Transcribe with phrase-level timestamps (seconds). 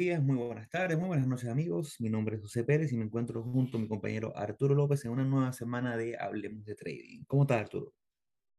[0.00, 1.96] Días, muy buenas tardes, muy buenas noches amigos.
[2.00, 5.10] Mi nombre es José Pérez y me encuentro junto a mi compañero Arturo López en
[5.10, 7.24] una nueva semana de Hablemos de Trading.
[7.26, 7.92] ¿Cómo estás, Arturo?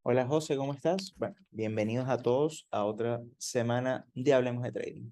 [0.03, 1.15] Hola José, ¿cómo estás?
[1.17, 5.09] Bueno, bienvenidos a todos a otra semana de Hablemos de Trading.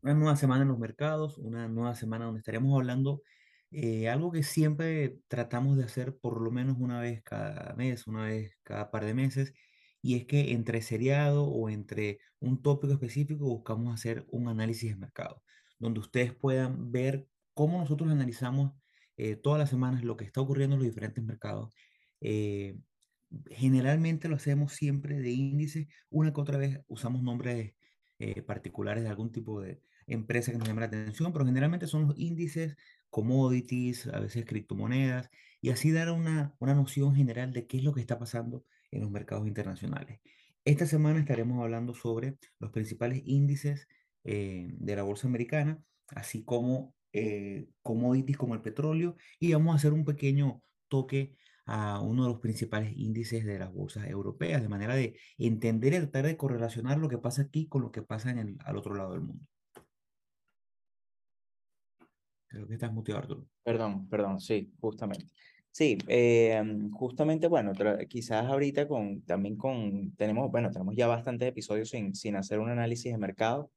[0.00, 3.20] Una nueva semana en los mercados, una nueva semana donde estaremos hablando
[3.70, 8.24] eh, algo que siempre tratamos de hacer por lo menos una vez cada mes, una
[8.24, 9.52] vez cada par de meses,
[10.00, 14.96] y es que entre seriado o entre un tópico específico buscamos hacer un análisis de
[14.96, 15.42] mercado,
[15.80, 18.72] donde ustedes puedan ver cómo nosotros analizamos
[19.16, 21.74] eh, todas las semanas lo que está ocurriendo en los diferentes mercados.
[22.20, 22.78] Eh,
[23.50, 27.74] generalmente lo hacemos siempre de índice, una que otra vez usamos nombres
[28.18, 32.06] eh, particulares de algún tipo de empresa que nos llame la atención, pero generalmente son
[32.06, 32.76] los índices,
[33.10, 37.92] commodities, a veces criptomonedas, y así dar una, una noción general de qué es lo
[37.92, 40.20] que está pasando en los mercados internacionales.
[40.64, 43.86] Esta semana estaremos hablando sobre los principales índices
[44.24, 49.76] eh, de la bolsa americana, así como eh, commodities como el petróleo, y vamos a
[49.76, 54.68] hacer un pequeño toque a uno de los principales índices de las bolsas europeas, de
[54.68, 58.30] manera de entender y tratar de correlacionar lo que pasa aquí con lo que pasa
[58.30, 59.44] en el, al otro lado del mundo.
[62.48, 63.46] Creo que estás muteado, Arturo.
[63.62, 65.26] Perdón, perdón, sí, justamente.
[65.70, 67.72] Sí, eh, justamente, bueno,
[68.08, 72.70] quizás ahorita con, también con, tenemos, bueno, tenemos ya bastantes episodios sin, sin hacer un
[72.70, 73.70] análisis de mercado.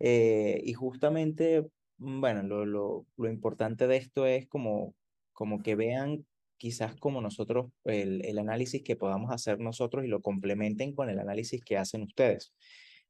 [0.00, 1.66] Eh, y justamente,
[1.98, 4.94] mm, bueno, lo, lo, lo importante de esto es como,
[5.32, 6.26] como que vean
[6.58, 11.18] quizás como nosotros, el, el análisis que podamos hacer nosotros y lo complementen con el
[11.18, 12.52] análisis que hacen ustedes.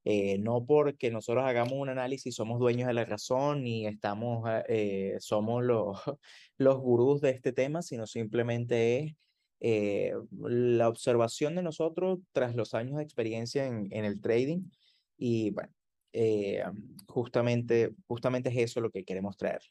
[0.04, 4.64] Eh, no porque nosotros hagamos un análisis somos dueños de la razón y estamos, ah,
[4.68, 5.98] eh, somos los,
[6.56, 9.14] los gurús de este tema, sino simplemente es
[9.60, 14.62] eh, la observación de nosotros tras los años de experiencia en, en el trading.
[15.18, 15.72] Y bueno,
[16.12, 16.62] eh,
[17.06, 19.62] justamente, justamente es eso lo que queremos traer.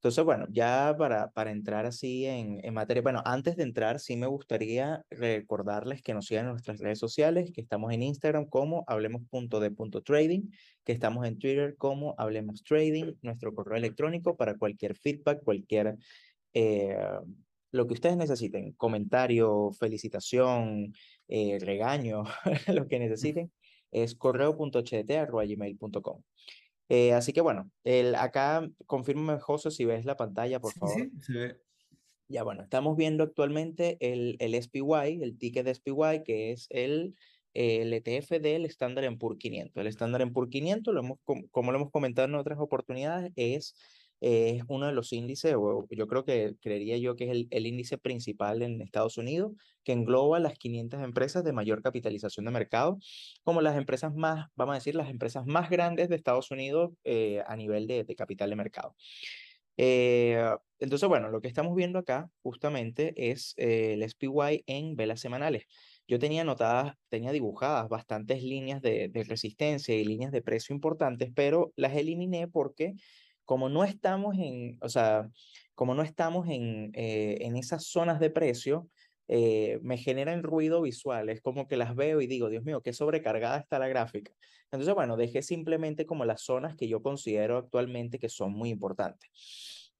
[0.00, 4.16] Entonces, bueno, ya para, para entrar así en, en materia, bueno, antes de entrar, sí
[4.16, 8.82] me gustaría recordarles que nos sigan en nuestras redes sociales, que estamos en Instagram como
[8.86, 10.50] hablemos.de.trading,
[10.84, 15.98] que estamos en Twitter como Hablemos Trading, nuestro correo electrónico para cualquier feedback, cualquier,
[16.54, 16.96] eh,
[17.70, 20.94] lo que ustedes necesiten, comentario, felicitación,
[21.28, 22.24] eh, regaño,
[22.74, 23.52] lo que necesiten,
[23.90, 26.22] es correo.ht.gmail.com.
[26.88, 30.94] Eh, así que bueno, el, acá confírmame, José, si ves la pantalla, por Sí, favor.
[30.96, 31.56] sí, se ve.
[32.28, 37.16] Ya bueno, estamos viendo actualmente el, el SPY, el ticket de SPY, que es el,
[37.54, 39.80] el ETF del Standard Poor's 500.
[39.80, 43.74] El Standard Poor's 500, lo hemos, com- como lo hemos comentado en otras oportunidades, es,
[44.20, 47.66] es uno de los índices, o yo creo que creería yo que es el, el
[47.66, 49.52] índice principal en Estados Unidos,
[49.84, 52.98] que engloba las 500 empresas de mayor capitalización de mercado,
[53.42, 57.42] como las empresas más, vamos a decir, las empresas más grandes de Estados Unidos eh,
[57.46, 58.94] a nivel de, de capital de mercado.
[59.76, 60.44] Eh,
[60.78, 65.64] entonces, bueno, lo que estamos viendo acá justamente es eh, el SPY en velas semanales.
[66.06, 71.30] Yo tenía anotadas, tenía dibujadas bastantes líneas de, de resistencia y líneas de precio importantes,
[71.34, 72.94] pero las eliminé porque
[73.50, 75.28] como no estamos en, o sea,
[75.74, 78.88] como no estamos en, eh, en esas zonas de precio,
[79.26, 81.28] eh, me generan ruido visual.
[81.28, 84.30] Es como que las veo y digo, Dios mío, qué sobrecargada está la gráfica.
[84.70, 89.28] Entonces, bueno, dejé simplemente como las zonas que yo considero actualmente que son muy importantes.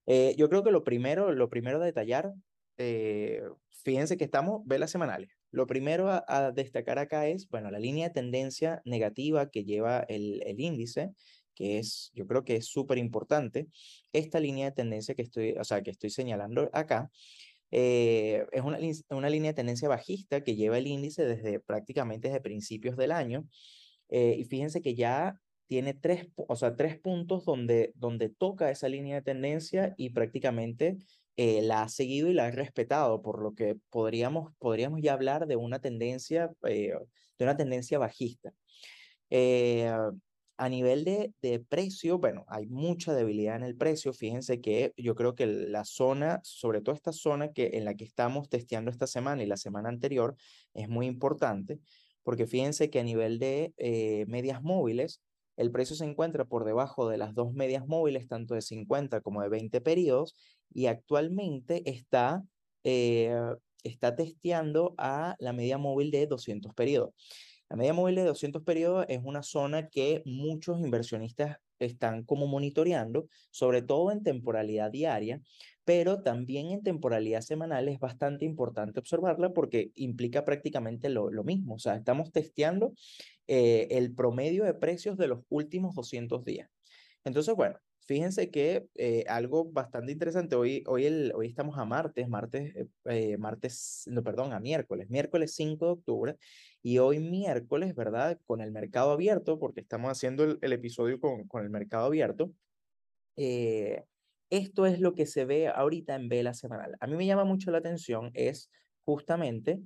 [0.06, 2.32] Eh, yo creo que lo primero, lo primero a detallar,
[2.78, 3.42] eh,
[3.82, 5.32] fíjense que estamos velas semanales.
[5.50, 10.06] Lo primero a, a, destacar acá es, bueno, la línea de tendencia negativa que lleva
[10.08, 11.10] el, el índice,
[11.60, 13.68] que es, yo creo que es súper importante.
[14.14, 17.10] Esta línea de tendencia que estoy, o sea, que estoy señalando acá,
[17.70, 18.78] eh, es una,
[19.10, 23.46] una línea de tendencia bajista que lleva el índice desde prácticamente desde principios del año.
[24.08, 28.88] Eh, y fíjense que ya tiene tres, o sea, tres puntos donde, donde toca esa
[28.88, 30.96] línea de tendencia y prácticamente
[31.36, 35.46] eh, la ha seguido y la ha respetado, por lo que podríamos, podríamos ya hablar
[35.46, 36.96] de una tendencia, de
[37.38, 38.54] una tendencia bajista.
[40.60, 44.12] A nivel de, de, precio, bueno, hay mucha debilidad en el precio.
[44.12, 48.04] Fíjense que yo creo que la zona, sobre todo esta zona que, en la que
[48.04, 50.36] estamos testeando esta semana y la semana anterior,
[50.74, 51.80] es muy importante,
[52.22, 55.22] porque fíjense que a nivel de eh, medias móviles,
[55.56, 59.40] el precio se encuentra por debajo de las dos medias móviles, tanto de 50 como
[59.40, 60.36] de 20 periodos,
[60.70, 62.44] y actualmente está,
[62.84, 63.34] eh,
[63.82, 67.14] está testeando a la media móvil de 200 periodos.
[67.70, 73.28] La media móvil de 200 periodos es una zona que muchos inversionistas están como monitoreando,
[73.52, 75.40] sobre todo en temporalidad diaria,
[75.84, 81.76] pero también en temporalidad semanal es bastante importante observarla porque implica prácticamente lo, mismo.
[81.76, 82.92] O sea, estamos testeando
[83.46, 86.68] eh, el promedio de precios de los últimos 200 días.
[87.22, 87.78] Entonces, bueno,
[88.10, 92.88] fíjense que eh, algo bastante interesante, hoy, hoy, el, hoy estamos a martes, martes, eh,
[93.04, 96.36] eh, martes, no, perdón, a miércoles, miércoles 5 de octubre,
[96.82, 98.40] y hoy miércoles, ¿verdad?
[98.46, 102.52] Con el mercado abierto, porque estamos haciendo el, el episodio con, con el mercado abierto,
[103.36, 106.96] esto es lo que se ve ahorita en vela semanal.
[106.98, 108.72] A mí me llama mucho la atención, es
[109.04, 109.78] justamente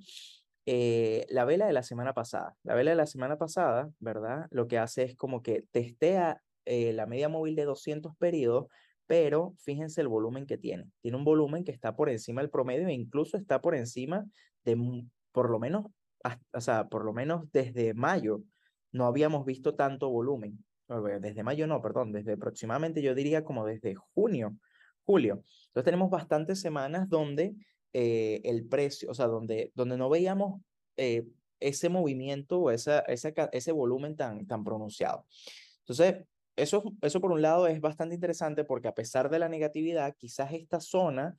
[0.67, 2.55] eh, la vela de la semana pasada.
[2.63, 4.47] La vela de la semana pasada, ¿verdad?
[4.49, 8.67] Lo que hace es como que testea eh, la media móvil de 200 periodos,
[9.07, 10.89] pero fíjense el volumen que tiene.
[11.01, 14.25] Tiene un volumen que está por encima del promedio e incluso está por encima
[14.63, 15.85] de, por lo menos,
[16.53, 18.41] o sea, por lo menos desde mayo
[18.91, 20.63] no habíamos visto tanto volumen.
[21.19, 24.55] Desde mayo no, perdón, desde aproximadamente yo diría como desde junio,
[25.03, 25.43] julio.
[25.67, 27.55] Entonces tenemos bastantes semanas donde
[27.93, 30.61] eh, el precio, o sea, donde, donde no veíamos
[30.97, 31.25] eh,
[31.59, 35.25] ese movimiento o esa, esa, ese volumen tan, tan pronunciado.
[35.79, 36.23] Entonces,
[36.55, 40.53] eso, eso por un lado es bastante interesante porque a pesar de la negatividad, quizás
[40.53, 41.37] esta zona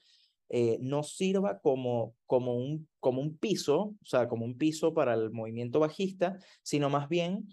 [0.48, 5.14] eh, no sirva como, como, un, como un piso, o sea, como un piso para
[5.14, 7.48] el movimiento bajista, sino más bien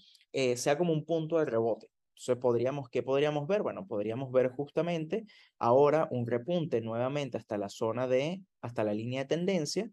[0.56, 1.94] sea como un punto de rebote.
[2.14, 3.64] Entonces, podríamos, ¿qué podríamos ver?
[3.64, 5.26] Bueno, podríamos ver justamente
[5.60, 9.90] ahora un repunte nuevamente hasta la zona de, hasta la línea de tendencia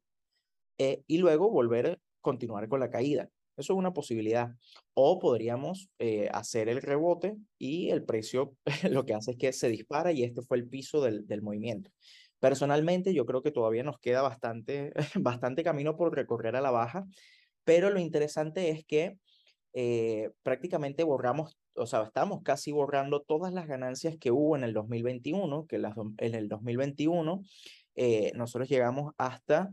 [0.79, 3.31] eh, y luego volver a continuar con la caída.
[3.61, 4.51] Eso es una posibilidad.
[4.95, 8.55] O podríamos eh, hacer el rebote y el precio
[8.91, 11.91] lo que hace es que se dispara y este fue el piso del, del movimiento.
[12.39, 17.07] Personalmente, yo creo que todavía nos queda bastante, bastante camino por recorrer a la baja,
[17.65, 19.19] pero lo interesante es que
[19.73, 24.73] eh, prácticamente borramos o sea, estamos casi borrando todas las ganancias que hubo en el
[24.73, 27.43] 2021, que las, en el 2021
[27.95, 29.73] eh, nosotros llegamos hasta,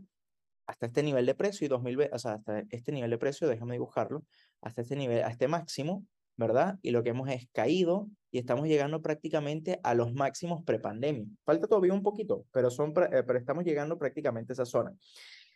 [0.68, 3.72] hasta este nivel de precio y 2000, o sea, hasta este nivel de precio, déjame
[3.72, 4.24] dibujarlo,
[4.60, 6.06] hasta este nivel, a este máximo,
[6.36, 6.78] ¿verdad?
[6.82, 11.24] Y lo que hemos es caído y estamos llegando prácticamente a los máximos prepandemia.
[11.44, 14.94] Falta todavía un poquito, pero, son, eh, pero estamos llegando prácticamente a esa zona.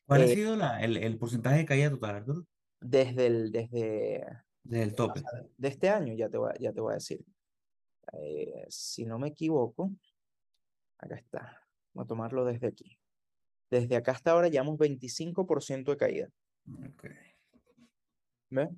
[0.07, 2.47] ¿Cuál ha eh, sido la, el, el porcentaje de caída total, Arturo?
[2.81, 4.27] Desde el, desde,
[4.65, 5.23] del tope.
[5.59, 7.23] De este año, ya te voy, ya te voy a decir.
[8.15, 9.93] Eh, si no me equivoco,
[10.97, 11.61] acá está.
[11.93, 12.99] Vamos a tomarlo desde aquí.
[13.73, 16.29] Desde acá hasta ahora llevamos 25% de caída.
[16.69, 17.11] Okay.
[18.51, 18.69] ¿Ve?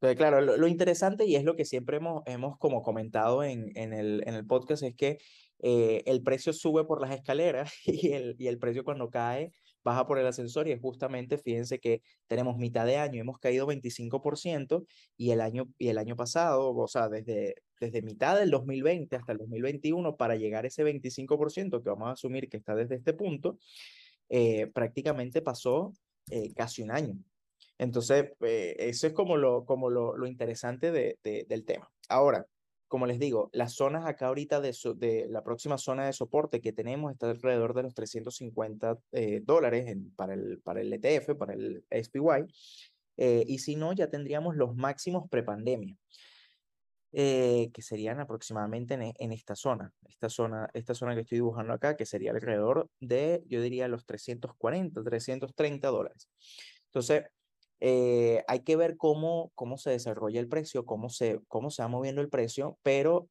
[0.00, 3.92] Entonces, claro, lo, interesante y es lo que siempre hemos, hemos como comentado en, en,
[3.92, 5.18] el, en el podcast es que
[5.60, 9.52] eh, el precio sube por las escaleras y el, y el precio cuando cae
[9.84, 13.66] baja por el ascensor y es justamente, fíjense que tenemos mitad de año, hemos caído
[13.68, 14.84] 25%
[15.16, 19.32] y el año, y el año pasado, o sea, desde, desde mitad del 2020 hasta
[19.32, 23.12] el 2021, para llegar a ese 25% que vamos a asumir que está desde este
[23.12, 23.58] punto,
[24.32, 25.92] eh, prácticamente pasó
[26.30, 27.18] eh, casi un año.
[27.76, 31.90] Entonces, eh, eso es como lo, como lo, lo interesante de, del tema.
[32.08, 32.46] Ahora,
[32.88, 36.72] como les digo, las zonas acá ahorita de, de la próxima zona de soporte que
[36.72, 41.84] tenemos está alrededor de los 350 eh, dólares para, el, para el ETF, para el
[41.90, 42.46] SPY.
[43.18, 45.94] Eh, y si no, ya tendríamos los máximos prepandemia,
[47.12, 51.74] eh, que serían aproximadamente en, en, esta zona, esta zona, esta zona que estoy dibujando
[51.74, 56.28] acá, que sería alrededor de, yo diría, los 340, 330 dólares.
[56.86, 57.24] Entonces,
[57.80, 61.88] eh, hay que ver cómo, cómo se desarrolla el precio, cómo se, cómo se va
[61.88, 63.28] moviendo el precio, pero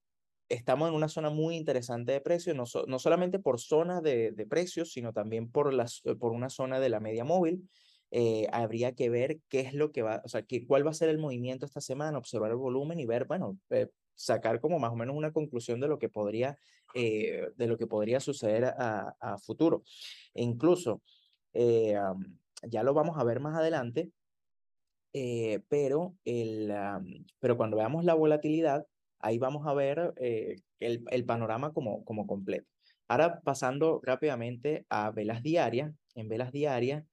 [0.50, 4.46] estamos en una zona muy interesante de precio, no, no solamente por zonas de, de
[4.46, 7.68] precios, sino también por, las, por una zona de la media móvil.
[8.12, 10.94] Eh, habría que ver qué es lo que va, o sea, qué, cuál va a
[10.94, 14.92] ser el movimiento esta semana, observar el volumen y ver, bueno, eh, sacar como más
[14.92, 16.58] o menos una conclusión de lo que podría,
[16.94, 19.84] de lo que podría suceder a, futuro.
[20.34, 21.02] E incluso,
[21.54, 24.12] ya lo vamos a ver más adelante,
[25.14, 26.74] eh, pero, el,
[27.40, 28.86] pero cuando veamos la volatilidad,
[29.20, 32.68] ahí vamos a ver eh, el, el, panorama como, como completo.
[33.08, 37.04] Ahora pasando rápidamente a velas diarias, en velas diarias,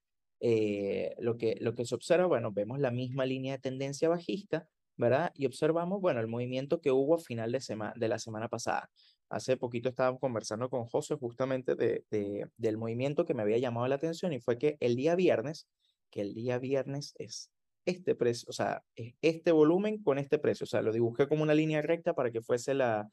[0.41, 4.69] eh, lo, que, lo que se observa, bueno, vemos la misma línea de tendencia bajista,
[4.97, 5.33] ¿verdad?
[5.35, 8.91] Y observamos, bueno, el movimiento que hubo a final de, semana de la semana pasada.
[9.31, 13.87] Hace poquito estábamos conversando con José justamente de, de, del movimiento que me había llamado
[13.89, 15.69] la atención y fue que el día viernes,
[16.11, 17.51] que el día viernes es
[17.89, 18.85] este precio, o sea,
[19.23, 20.65] este volumen con este precio.
[20.65, 23.09] O sea, lo dibujé como una línea recta para que fuese la,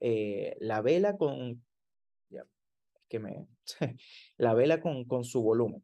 [0.00, 1.64] eh, la vela con,
[2.30, 2.44] ya,
[3.08, 3.46] que me,
[4.36, 5.82] la vela con, con su volumen.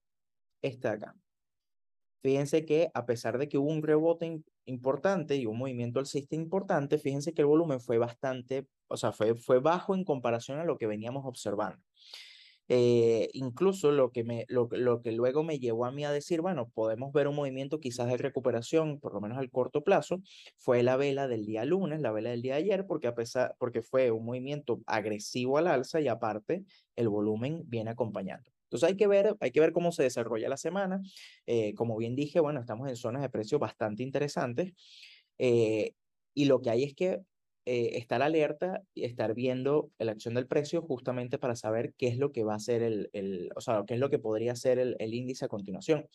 [0.70, 1.14] Esta acá.
[2.22, 6.98] Fíjense que a pesar de que hubo un rebote importante y un movimiento alcista importante,
[6.98, 10.78] fíjense que el volumen fue bastante, o sea, fue, fue bajo en comparación a lo
[10.78, 11.82] que veníamos observando.
[12.68, 16.40] Eh, incluso lo que, me, lo, lo que luego me llevó a mí a decir,
[16.40, 20.22] bueno, podemos ver un movimiento quizás de recuperación, por lo menos al corto plazo,
[20.56, 23.82] fue la vela del día lunes, la vela del día ayer, porque, a pesar, porque
[23.82, 26.64] fue un movimiento agresivo al alza y aparte
[26.96, 28.53] el volumen viene acompañando.
[28.64, 31.02] Entonces hay que ver, hay que ver cómo se desarrolla la semana.
[31.46, 34.72] Eh, como bien dije, bueno, estamos en zonas de precios bastante interesantes.
[35.38, 35.92] Eh,
[36.34, 37.20] y lo que hay es que
[37.66, 42.18] eh, estar alerta y estar viendo la acción del precio justamente para saber qué es
[42.18, 44.78] lo que va a ser el, el o sea, qué es lo que podría ser
[44.78, 46.08] el, índice a continuación.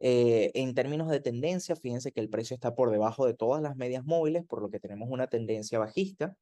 [0.00, 4.04] En términos de tendencia, fíjense que el precio está por debajo de todas las medias
[4.04, 6.36] móviles, por lo que tenemos una tendencia bajista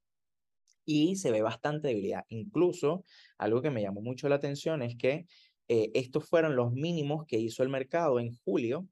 [0.86, 2.24] y se ve bastante debilidad.
[2.28, 3.04] Incluso,
[3.36, 5.26] algo que me llamó mucho la atención es que
[5.68, 8.86] eh, estos fueron los mínimos que hizo el mercado en julio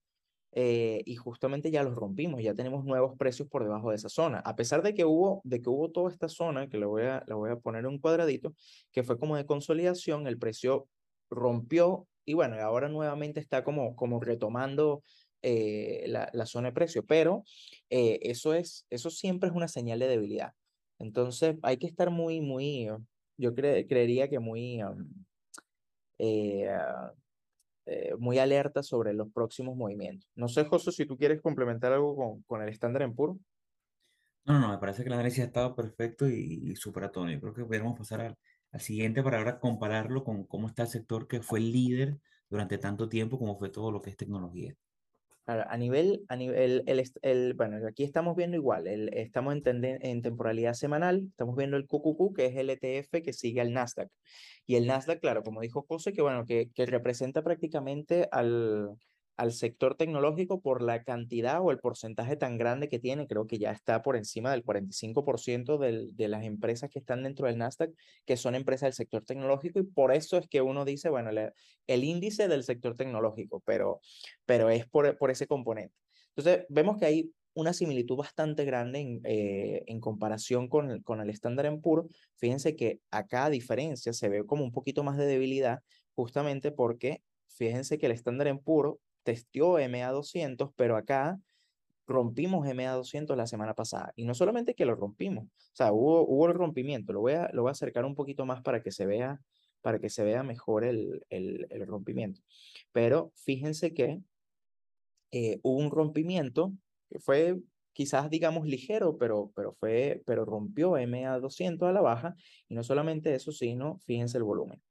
[0.52, 4.40] eh, y justamente ya los rompimos, ya tenemos nuevos precios por debajo de esa zona.
[4.40, 7.24] A pesar de que hubo, de que hubo toda esta zona, que lo voy a,
[7.28, 8.54] voy a poner un cuadradito,
[8.92, 10.88] que fue como de consolidación, el precio
[11.30, 15.02] rompió y bueno, ahora nuevamente está como, como retomando
[15.42, 17.44] eh, la, la, zona de precio, pero
[17.90, 20.54] eso, es, eso siempre es una señal de debilidad.
[20.98, 22.88] Entonces hay que estar muy, muy,
[23.36, 24.82] yo creería que muy...
[24.82, 25.24] Um,
[27.86, 30.26] eh, muy alerta sobre los próximos movimientos.
[30.34, 33.38] No sé, José, si tú quieres complementar algo con, con el estándar en puro.
[34.46, 37.40] No, no, no, me parece que el análisis ha estado perfecto y, y súper Yo
[37.40, 38.38] creo que podemos pasar al,
[38.72, 42.78] al, siguiente para ahora compararlo con cómo está el sector que fue el líder durante
[42.78, 44.74] tanto tiempo como fue todo lo que es tecnología.
[45.46, 51.76] A nivel, el, bueno, aquí estamos viendo igual, estamos en, en temporalidad semanal, estamos viendo
[51.76, 54.08] el QQQ, que es el ETF que sigue al Nasdaq.
[54.66, 58.96] Y el Nasdaq, claro, como dijo José, que bueno, que representa prácticamente al,
[59.36, 63.58] al sector tecnológico por la cantidad o el porcentaje tan grande que tiene, creo que
[63.58, 67.90] ya está por encima del 45% del, de las empresas que están dentro del Nasdaq,
[68.24, 71.52] que son empresas del sector tecnológico, y por eso es que uno dice, bueno, el,
[71.86, 74.00] el índice del sector tecnológico, pero,
[74.46, 75.94] pero es por, por ese componente.
[76.36, 81.20] Entonces, vemos que hay una similitud bastante grande en, eh, en comparación con el, con
[81.20, 82.08] el estándar puro.
[82.36, 85.80] Fíjense que acá, a diferencia, se ve como un poquito más de debilidad,
[86.14, 91.38] justamente porque fíjense que el estándar en puro testió MA200, pero acá
[92.06, 94.12] rompimos MA200 la semana pasada.
[94.16, 97.12] Y no solamente que lo rompimos, o sea, hubo, hubo el rompimiento.
[97.12, 99.40] Lo voy, a, lo voy a acercar un poquito más para que se vea,
[99.80, 102.40] para que se vea mejor el, el, rompimiento.
[102.92, 104.20] Pero fíjense que
[105.32, 106.72] eh, hubo un rompimiento
[107.08, 107.58] que fue
[107.92, 112.36] quizás digamos ligero, pero, pero, fue, pero rompió MA200 a la baja.
[112.68, 114.82] Y no solamente eso, sino fíjense el volumen.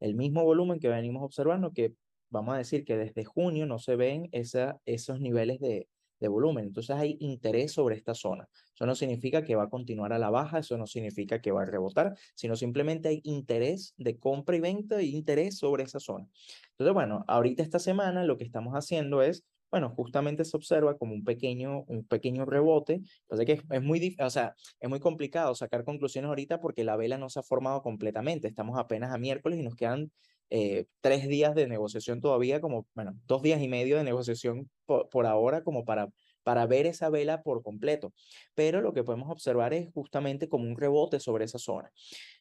[0.00, 1.94] El mismo volumen que venimos observando, que
[2.34, 5.88] vamos a decir que desde junio no se ven esa, esos niveles de,
[6.20, 6.66] de volumen.
[6.66, 8.48] Entonces hay interés sobre esta zona.
[8.74, 11.62] Eso no significa que va a continuar a la baja, eso no significa que va
[11.62, 16.26] a rebotar, sino simplemente hay interés de compra y venta y interés sobre esa zona.
[16.72, 21.14] Entonces, bueno, ahorita esta semana lo que estamos haciendo es bueno, justamente se observa como
[21.14, 23.00] un pequeño, un pequeño rebote.
[23.22, 26.94] Entonces, que es, es, muy, o sea, es muy complicado sacar conclusiones ahorita porque la
[26.94, 28.46] vela no se ha formado completamente.
[28.46, 30.12] Estamos apenas a miércoles y nos quedan
[30.50, 35.08] eh, tres días de negociación todavía, como, bueno, dos días y medio de negociación por,
[35.08, 36.08] por ahora, como para
[36.44, 38.12] para ver esa vela por completo.
[38.54, 41.90] Pero lo que podemos observar es justamente como un rebote sobre esa zona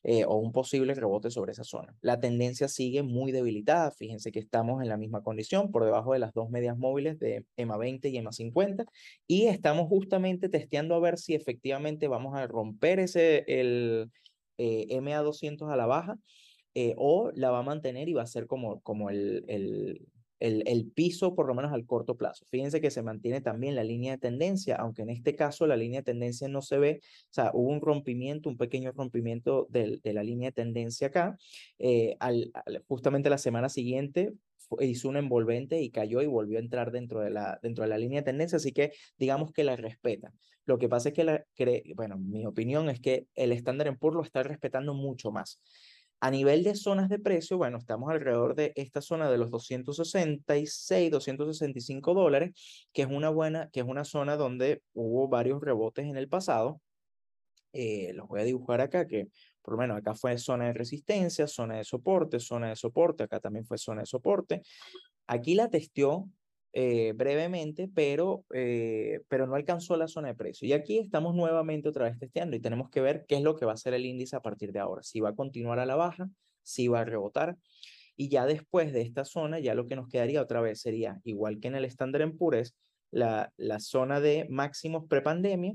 [0.03, 1.95] eh, o un posible rebote sobre esa zona.
[2.01, 3.89] La tendencia sigue muy debilitada.
[3.91, 7.45] Fíjense que estamos en la misma condición por debajo de las dos medias móviles de
[7.55, 8.85] EMA 20 y EMA 50
[9.25, 14.11] y estamos justamente testeando a ver si efectivamente vamos a romper ese el
[14.57, 16.17] eh, MA 200 a la baja
[16.75, 20.07] eh, o la va a mantener y va a ser como, como el, el,
[20.39, 22.45] el, el, piso, por lo menos al corto plazo.
[22.49, 26.01] Fíjense que se mantiene también la línea de tendencia, aunque en este caso la línea
[26.01, 30.13] de tendencia no se ve, o sea, hubo un rompimiento, un pequeño rompimiento de, de
[30.13, 31.37] la línea de tendencia acá.
[31.79, 32.51] Eh, al,
[32.87, 34.33] justamente la semana siguiente
[34.79, 37.97] hizo un envolvente y cayó y volvió a entrar dentro de la, dentro de la
[37.97, 40.33] línea de tendencia, así que digamos que la respeta.
[40.65, 41.45] Lo que pasa es que, la,
[41.95, 45.61] bueno, mi opinión es que el estándar en pur lo está respetando mucho más.
[46.23, 51.11] A nivel de zonas de precio, bueno, estamos alrededor de esta zona de los 266,
[51.11, 52.53] 265 dólares,
[52.93, 56.79] que es una buena, que es una zona donde hubo varios rebotes en el pasado.
[57.73, 59.27] Eh, los voy a dibujar acá, que
[59.61, 63.41] por lo menos acá fue zona de resistencia, zona de soporte, zona de soporte, acá
[63.41, 64.61] también fue zona de soporte.
[65.27, 66.29] Aquí la testió
[66.73, 70.67] eh, brevemente, pero, eh, pero no alcanzó la zona de precio.
[70.67, 73.65] Y aquí estamos nuevamente otra vez testeando y tenemos que ver qué es lo que
[73.65, 75.03] va a hacer el índice a partir de ahora.
[75.03, 76.29] Si va a continuar a la baja,
[76.63, 77.57] si va a rebotar.
[78.15, 81.59] Y ya después de esta zona, ya lo que nos quedaría otra vez sería, igual
[81.59, 82.75] que en el estándar en Pures,
[83.11, 85.73] la, la zona de máximos prepandemia,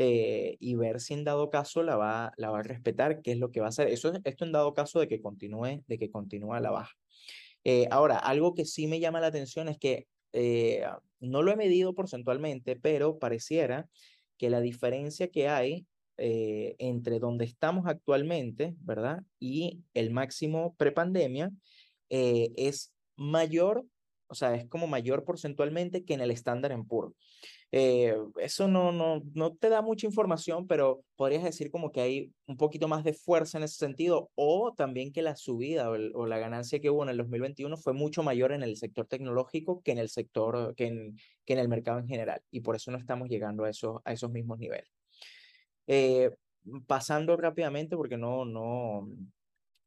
[0.00, 3.38] eh, y ver si en dado caso la va, la va a respetar, qué es
[3.38, 3.88] lo que va a hacer.
[3.88, 6.94] Eso, esto en dado caso de que continúe, de que continúe la baja.
[7.64, 10.84] Eh, ahora, algo que sí me llama la atención es que eh,
[11.20, 13.88] no lo he medido porcentualmente, pero pareciera
[14.36, 15.86] que la diferencia que hay
[16.20, 19.22] entre donde estamos actualmente, ¿verdad?
[19.38, 21.52] Y el máximo prepandemia
[22.08, 23.86] es mayor,
[24.28, 27.14] o sea, es como mayor porcentualmente que en el estándar en puro.
[27.70, 32.32] Eh, eso no, no, no te da mucha información, pero podrías decir como que hay
[32.46, 36.38] un poquito más de fuerza en ese sentido, o también que la subida o, la
[36.38, 39.98] ganancia que hubo en el 2021 fue mucho mayor en el sector tecnológico que en
[39.98, 43.28] el sector, que en, que en el mercado en general, y por eso no estamos
[43.28, 44.90] llegando a esos, a esos mismos niveles.
[45.86, 46.30] Eh,
[46.86, 49.08] pasando rápidamente, porque no, no,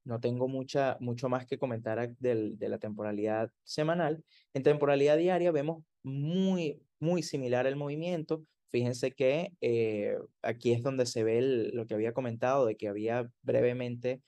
[0.03, 4.23] no tengo mucha, mucho más que comentar de la temporalidad semanal.
[4.53, 8.43] En temporalidad diaria vemos muy, muy similar el movimiento.
[8.69, 11.41] Fíjense que eh, aquí es donde se ve
[11.73, 14.21] lo que había comentado de que había brevemente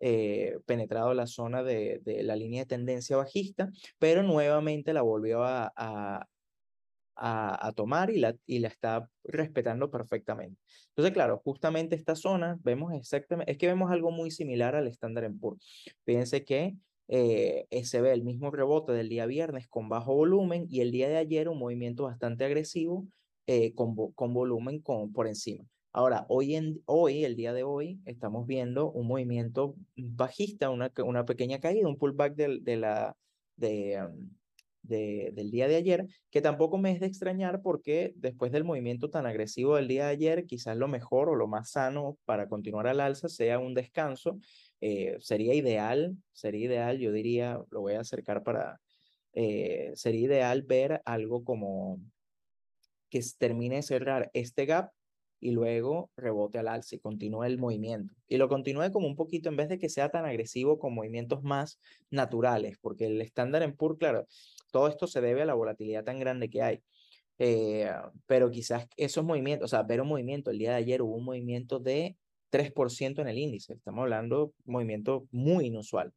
[0.00, 6.28] eh, penetrado la zona de, la línea de tendencia bajista, pero nuevamente la volvió a,
[7.74, 10.60] tomar y la, y la está respetando perfectamente.
[10.90, 15.30] Entonces, claro, justamente esta zona vemos exactamente, es que vemos algo muy similar al estándar
[15.40, 15.60] Poor's.
[16.04, 16.76] Fíjense que
[17.08, 21.08] eh, se ve el mismo rebote del día viernes con bajo volumen y el día
[21.08, 23.06] de ayer un movimiento bastante agresivo
[23.46, 25.64] eh, con, con volumen con, por encima.
[25.92, 31.24] Ahora, hoy, en, hoy, el día de hoy, estamos viendo un movimiento bajista, una, una
[31.24, 33.16] pequeña caída, un pullback de, de la,
[33.56, 34.30] de, um,
[34.88, 39.26] del día de ayer, que tampoco me es de extrañar porque después del movimiento tan
[39.26, 43.00] agresivo del día de ayer, quizás lo mejor o lo más sano para continuar al
[43.00, 44.38] alza sea un descanso.
[44.80, 48.80] Eh, sería ideal, sería ideal, yo diría, lo voy a acercar para,
[49.32, 52.00] eh, sería ideal ver algo como
[53.10, 54.90] que termine de cerrar este gap
[55.40, 58.14] y luego rebote al alza y continúe el movimiento.
[58.26, 61.42] Y lo continúe como un poquito, en vez de que sea tan agresivo con movimientos
[61.42, 61.78] más
[62.10, 64.26] naturales, porque el estándar en PUR, claro,
[64.70, 66.82] todo esto se debe a la volatilidad tan grande que hay.
[67.38, 67.90] Eh,
[68.26, 71.24] pero quizás esos movimientos, o sea, ver un movimiento, el día de ayer hubo un
[71.24, 72.16] movimiento de
[72.50, 76.12] 3% en el índice, estamos hablando de movimiento muy inusual.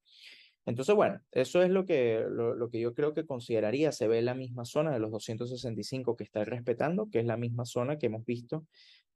[0.65, 3.91] Entonces, bueno, eso es lo que, lo, que yo creo que consideraría.
[3.91, 7.65] Se ve la misma zona de los 265 que está respetando, que es la misma
[7.65, 8.67] zona que hemos visto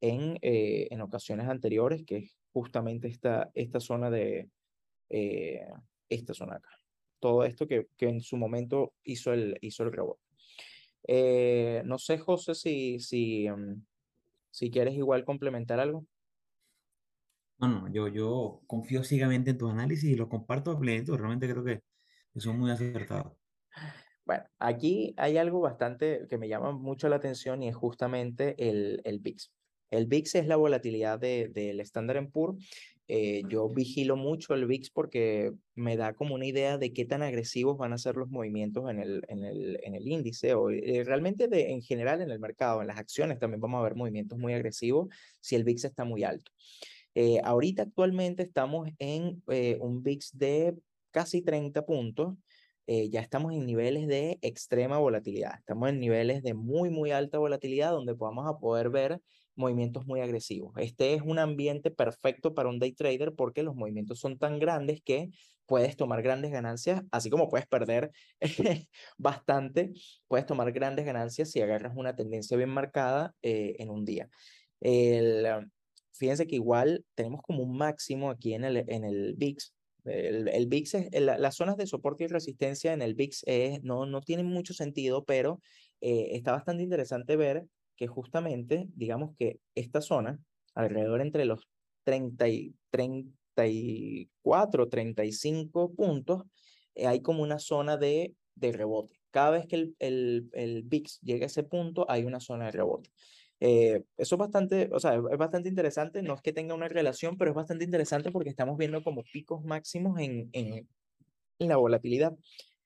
[0.02, 4.50] en, eh, en ocasiones anteriores, que es justamente esta, esta zona de
[5.10, 5.68] eh,
[6.10, 6.70] esta zona acá
[7.26, 10.22] todo esto que, que en su momento hizo el, hizo el rebote.
[11.08, 13.84] Eh, no sé, José, si, si, mm,
[14.52, 16.06] si quieres igual complementar algo.
[17.58, 21.18] No, no, yo, yo confío ciegamente en tus análisis y los comparto a plenitud.
[21.18, 21.82] Realmente creo que
[22.36, 23.34] son muy acertados.
[24.24, 29.02] Bueno, aquí hay algo bastante que me llama mucho la atención y es justamente el,
[29.04, 29.52] el VIX.
[29.90, 32.64] El VIX es la volatilidad del de, Standard Poor's
[33.08, 37.22] eh, yo vigilo mucho el VIX porque me da como una idea de qué tan
[37.22, 41.04] agresivos van a ser los movimientos en el, en el, en el índice o eh,
[41.06, 44.40] realmente de, en general en el mercado, en las acciones también vamos a ver movimientos
[44.40, 46.52] muy agresivos si el VIX está muy alto.
[47.14, 49.42] Eh, ahorita actualmente estamos en
[49.80, 50.76] un VIX de
[51.12, 52.36] casi 30 puntos.
[52.88, 57.92] ya estamos en niveles de extrema volatilidad, estamos en niveles de muy, muy alta volatilidad
[57.92, 59.22] donde vamos a poder ver
[59.56, 60.74] movimientos muy agresivos.
[60.78, 65.02] Este es un ambiente perfecto para un day trader porque los movimientos son tan grandes
[65.02, 65.30] que
[65.66, 68.12] puedes tomar grandes ganancias, así como puedes perder
[69.18, 69.94] bastante,
[70.28, 74.30] puedes tomar grandes ganancias si agarras una tendencia bien marcada eh, en un día.
[74.80, 75.48] El,
[76.14, 79.74] fíjense que igual tenemos como un máximo aquí en el, en el VIX.
[80.06, 84.22] El VIX, es, las zonas de soporte y resistencia en el VIX es, no, no
[84.22, 85.62] tienen mucho sentido, pero
[86.02, 90.40] eh, está bastante interesante ver que justamente, digamos que esta zona,
[90.74, 91.68] alrededor entre los
[92.04, 96.44] 30 y 34, 35 puntos,
[96.96, 99.20] eh, hay como una zona de, de rebote.
[99.32, 102.72] Cada vez que el, el, el VIX llega a ese punto, hay una zona de
[102.72, 103.12] rebote.
[103.60, 107.38] Eh, eso es bastante, o sea, es bastante interesante, no es que tenga una relación,
[107.38, 110.88] pero es bastante interesante porque estamos viendo como picos máximos en, en,
[111.60, 112.34] en la volatilidad.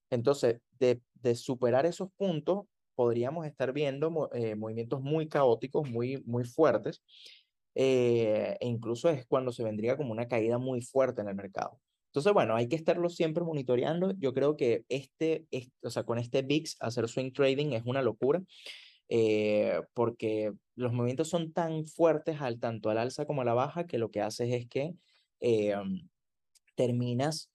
[0.09, 2.65] Entonces, de, de superar esos puntos,
[2.99, 7.01] podríamos estar viendo eh, movimientos muy caóticos, muy, muy fuertes,
[7.73, 11.79] eh, e incluso es cuando se vendría como una caída muy fuerte en el mercado.
[12.07, 14.11] Entonces, bueno, hay que estarlo siempre monitoreando.
[14.19, 18.01] Yo creo que este, este o sea, con este VIX hacer swing trading es una
[18.01, 18.43] locura,
[19.07, 23.87] eh, porque los movimientos son tan fuertes al tanto al alza como a la baja
[23.87, 24.93] que lo que haces es que
[26.75, 27.49] terminas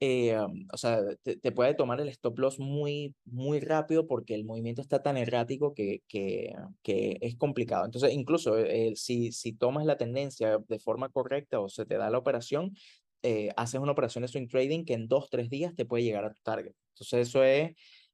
[0.00, 4.34] eh, um, o sea, te, te, puede tomar el stop loss muy, muy rápido porque
[4.34, 7.84] el movimiento está tan errático que, que, que es complicado.
[7.84, 12.08] Entonces, incluso eh, si, si tomas la tendencia de forma correcta o se te da
[12.08, 12.74] la operación,
[13.22, 16.24] eh, haces una operación de swing trading que en dos, tres días te puede llegar
[16.24, 16.72] a tu target.
[16.94, 17.72] Entonces, eso es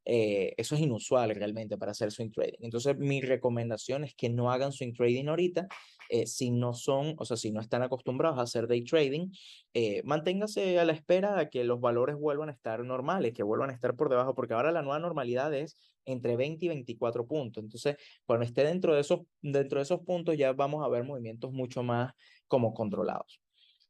[0.09, 2.59] eh, eso es inusual realmente para hacer swing trading.
[2.61, 5.67] Entonces, mi recomendación es que no hagan swing trading ahorita
[6.09, 9.31] eh, si no son, o sea, si no están acostumbrados a hacer day trading.
[9.75, 13.71] Eh, manténgase a la espera a que los valores vuelvan a estar normales, que vuelvan
[13.71, 17.63] a estar por debajo, porque ahora la nueva normalidad es entre 20 y 24 puntos.
[17.63, 21.53] Entonces, cuando esté dentro de esos, dentro de esos puntos, ya vamos a ver movimientos
[21.53, 22.13] mucho más
[22.49, 23.41] como controlados.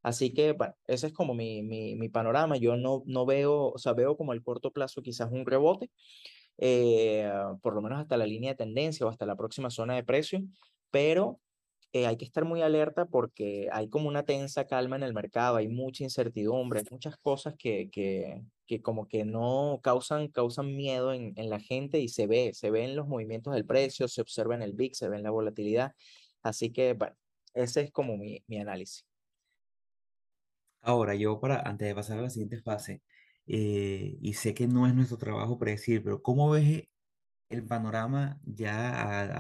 [0.03, 2.57] Así que, bueno, ese es como mi, mi, mi, panorama.
[2.57, 5.91] Yo no, no veo, o sea, veo como el corto plazo quizás un rebote,
[6.59, 7.29] eh,
[7.61, 10.43] por lo menos hasta la línea de tendencia o hasta la próxima zona de precio,
[10.91, 11.41] pero
[11.93, 15.57] eh, hay que estar muy alerta porque hay como una tensa calma en el mercado,
[15.57, 21.33] hay mucha incertidumbre, muchas cosas que, que, que como que no causan, causan miedo en,
[21.37, 24.55] en la gente y se ve, se ve en los movimientos del precio, se observa
[24.55, 25.93] en el VIX, se ve en la volatilidad.
[26.43, 27.17] Así que, bueno,
[27.55, 29.07] ese es como mi, mi análisis.
[30.83, 33.03] Ahora, yo para, antes de pasar a la siguiente fase,
[33.47, 36.89] eh, y sé que no es nuestro trabajo predecir, pero ¿cómo ves
[37.51, 38.91] el panorama ya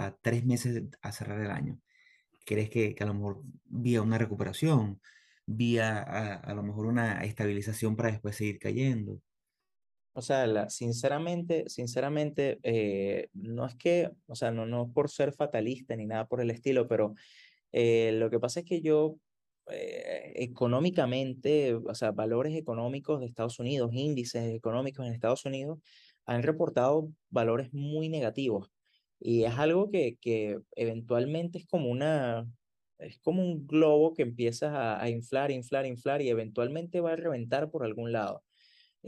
[0.04, 1.80] a, a tres meses a cerrar el año?
[2.46, 5.00] ¿Crees que, a lo mejor vía una recuperación,
[5.44, 9.20] vía a, a lo mejor una estabilización para después seguir cayendo?
[10.18, 15.94] O sea, sinceramente, sinceramente, eh, no es que, o sea, no, no por ser fatalista
[15.94, 17.14] ni nada por el estilo, pero
[17.70, 19.18] eh, lo que pasa es que yo
[19.70, 25.80] eh, económicamente, o sea, valores económicos de Estados Unidos, índices económicos en Estados Unidos,
[26.24, 28.70] han reportado valores muy negativos.
[29.20, 32.46] Y es algo que, que eventualmente es como una,
[32.98, 37.16] es como un globo que empieza a, a inflar, inflar, inflar y eventualmente va a
[37.16, 38.42] reventar por algún lado.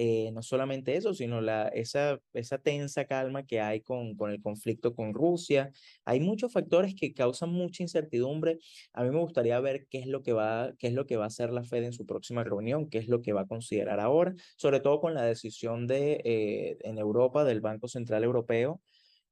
[0.01, 4.41] Eh, no solamente eso, sino la, esa, esa tensa calma que hay con, con el
[4.41, 5.73] conflicto con Rusia.
[6.05, 8.59] Hay muchos factores que causan mucha incertidumbre.
[8.93, 11.25] A mí me gustaría ver qué es lo que va, qué es lo que va
[11.25, 13.99] a hacer la Fed en su próxima reunión, qué es lo que va a considerar
[13.99, 18.81] ahora, sobre todo con la decisión de, eh, en Europa del Banco Central Europeo.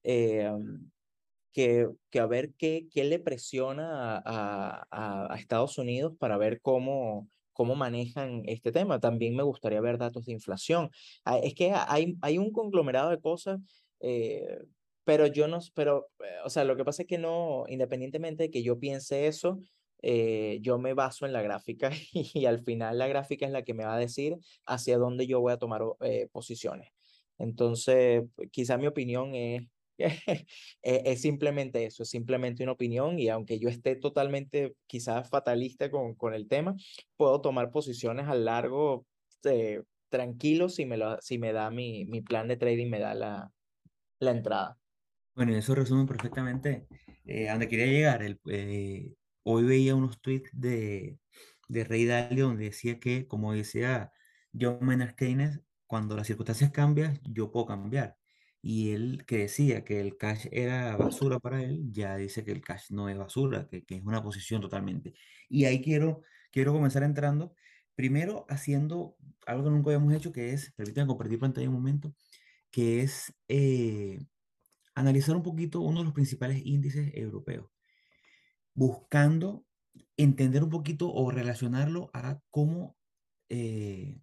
[0.09, 0.49] Eh,
[1.53, 6.61] que, que, a ver qué, qué le presiona a, a, a Estados Unidos para ver
[6.61, 9.01] cómo, cómo manejan este tema.
[9.01, 10.91] También me gustaría ver datos de inflación.
[11.25, 13.59] Ah, es que hay, hay un conglomerado de cosas,
[14.01, 14.59] eh,
[15.05, 18.51] pero yo no, pero, eh, o sea, lo que pasa es que no, independientemente de
[18.51, 19.59] que yo piense eso,
[20.03, 23.73] eh, yo me baso en la gráfica y, al final la gráfica es la que
[23.75, 26.91] me va a decir hacia dónde yo voy a tomar eh, posiciones.
[27.39, 29.63] Entonces, quizá mi opinión es
[30.83, 36.15] es simplemente eso, es simplemente una opinión y aunque yo esté totalmente quizás fatalista con,
[36.15, 36.75] con el tema,
[37.17, 39.07] puedo tomar posiciones a largo
[39.45, 43.15] eh, tranquilo si me, lo, si me da mi, mi plan de trading, me da
[43.15, 43.53] la,
[44.21, 44.79] la entrada.
[45.35, 46.87] Bueno, eso resume perfectamente
[47.25, 48.23] eh, a donde quería llegar.
[48.23, 51.19] El, eh, hoy veía unos tweets de,
[51.69, 54.13] de Rey Dalio donde decía que, como decía
[54.59, 58.17] John Maynard Keynes, cuando las circunstancias cambian, yo puedo cambiar.
[58.69, 62.63] Y él que decía que el cash era basura para él, ya dice que el
[62.63, 65.15] cash no es basura, que, que es una posición totalmente.
[65.49, 67.55] Y ahí quiero, quiero comenzar entrando,
[67.95, 72.13] primero haciendo algo que nunca habíamos hecho, que es, permítanme compartir pantalla un momento,
[72.73, 74.19] que es eh,
[74.97, 77.71] analizar un poquito uno de los principales índices europeos,
[78.75, 79.65] buscando
[80.17, 82.97] entender un poquito o relacionarlo a cómo
[83.49, 84.19] eh,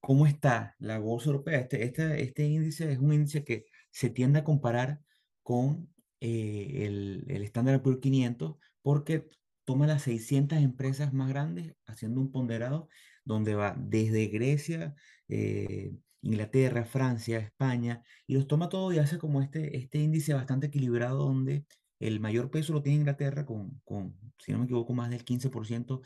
[0.00, 1.60] cómo está la bolsa europea.
[1.60, 5.00] Este, este, este índice es un índice que se tiende a comparar
[5.42, 9.28] con eh, el, el Standard Poor's 500 porque
[9.64, 12.88] toma las 600 empresas más grandes haciendo un ponderado
[13.24, 14.94] donde va desde Grecia,
[15.28, 20.66] eh, Inglaterra, Francia, España, y los toma todo y hace como este, este índice bastante
[20.66, 21.64] equilibrado donde
[22.00, 26.00] el mayor peso lo tiene Inglaterra con, con si no me equivoco, más del 15%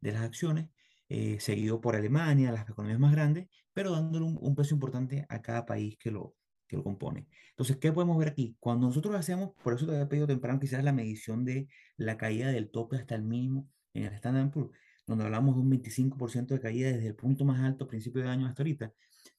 [0.00, 0.68] de las acciones
[1.08, 5.42] eh, seguido por Alemania, las economías más grandes, pero dándole un, un, peso importante a
[5.42, 6.34] cada país que lo,
[6.66, 7.26] que lo compone.
[7.50, 8.56] Entonces, ¿qué podemos ver aquí?
[8.60, 12.50] Cuando nosotros hacemos, por eso te había pedido temprano quizás la medición de la caída
[12.50, 14.70] del tope hasta el mínimo en el Standard Poor's,
[15.06, 18.28] donde hablamos de un 25% de caída desde el punto más alto a principio de
[18.28, 18.92] año hasta ahorita.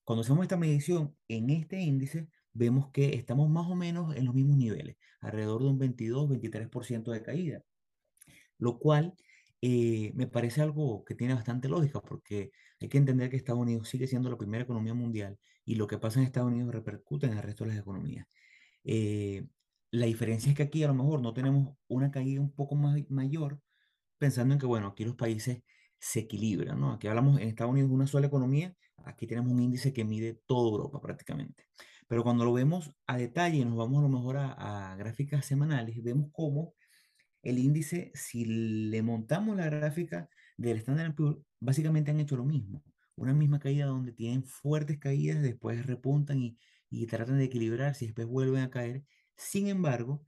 [0.03, 4.33] Cuando hacemos esta medición en este índice, vemos que estamos más o menos en los
[4.33, 7.61] mismos niveles, alrededor de un 22-23% de caída,
[8.57, 9.13] lo cual
[9.61, 13.89] eh, me parece algo que tiene bastante lógica porque hay que entender que Estados Unidos
[13.89, 17.33] sigue siendo la primera economía mundial y lo que pasa en Estados Unidos repercute en
[17.33, 18.27] el resto de las economías.
[18.83, 19.47] Eh,
[19.91, 22.99] la diferencia es que aquí a lo mejor no tenemos una caída un poco más
[23.09, 23.59] mayor,
[24.17, 25.63] pensando en que, bueno, aquí los países
[25.99, 26.93] se equilibra, ¿no?
[26.93, 30.41] Aquí hablamos en Estados Unidos de una sola economía, aquí tenemos un índice que mide
[30.45, 31.65] toda Europa prácticamente.
[32.07, 36.01] Pero cuando lo vemos a detalle, nos vamos a lo mejor a, a gráficas semanales,
[36.03, 36.73] vemos cómo
[37.41, 42.83] el índice, si le montamos la gráfica del Standard Poor's, básicamente han hecho lo mismo.
[43.15, 46.57] Una misma caída donde tienen fuertes caídas, después repuntan y,
[46.89, 49.03] y tratan de equilibrarse y después vuelven a caer.
[49.35, 50.25] Sin embargo,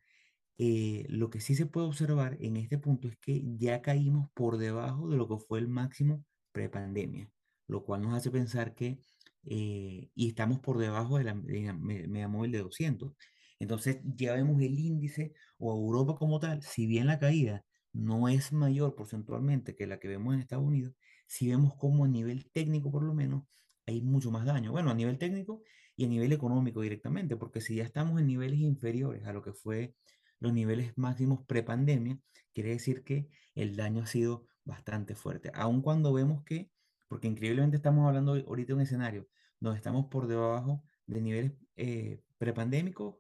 [0.57, 4.57] eh, lo que sí se puede observar en este punto es que ya caímos por
[4.57, 7.31] debajo de lo que fue el máximo prepandemia,
[7.67, 8.99] lo cual nos hace pensar que,
[9.45, 13.13] eh, y estamos por debajo de la media móvil de 200.
[13.59, 18.53] Entonces ya vemos el índice o Europa como tal, si bien la caída no es
[18.53, 20.93] mayor porcentualmente que la que vemos en Estados Unidos,
[21.27, 23.43] si vemos como a nivel técnico por lo menos
[23.85, 24.71] hay mucho más daño.
[24.71, 25.63] Bueno, a nivel técnico
[25.95, 29.53] y a nivel económico directamente, porque si ya estamos en niveles inferiores a lo que
[29.53, 29.95] fue
[30.39, 32.19] los niveles máximos prepandemia,
[32.53, 35.51] quiere decir que el daño ha sido bastante fuerte.
[35.53, 36.71] Aun cuando vemos que,
[37.07, 39.27] porque increíblemente estamos hablando ahorita de un escenario
[39.59, 43.15] donde estamos por debajo de niveles eh, prepandémicos,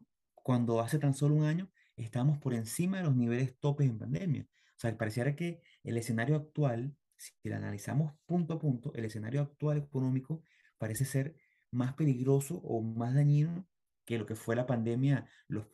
[0.49, 4.47] cuando hace tan solo un año estamos por encima de los niveles topes en pandemia.
[4.49, 9.41] O sea, pareciera que el escenario actual, si lo analizamos punto a punto, el escenario
[9.41, 10.41] actual económico
[10.79, 11.35] parece ser
[11.69, 13.67] más peligroso o más dañino
[14.05, 15.67] que lo que fue la pandemia los,